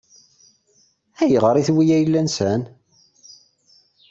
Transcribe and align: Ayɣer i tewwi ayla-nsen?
Ayɣer 1.21 1.55
i 1.57 1.63
tewwi 1.67 1.85
ayla-nsen? 1.97 2.61